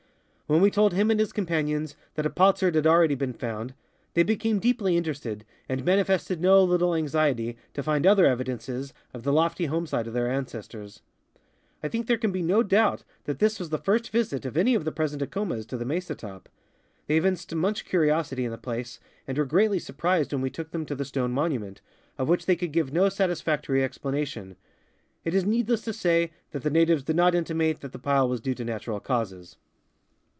[0.51, 3.73] When we told him and his companions that a potsherd had already been found,
[4.15, 9.31] the}'' became deeply interested and manifested no little anxiety to find other evidences of the
[9.31, 11.01] lofty homesite of their ancestors.
[11.81, 14.75] I think there can be no doubt that this was the first visit of any
[14.75, 16.49] of the present Acomas to the mesa top.
[17.07, 20.85] They evinced much curiositv in the place, and were greatly surprised when we took them
[20.87, 21.79] to the stone monument,
[22.17, 24.57] of which they could give no satis factory explanation.
[25.23, 28.41] It is needless to say that the natives did not intimate that the pile Avas
[28.41, 29.55] due to natural causes.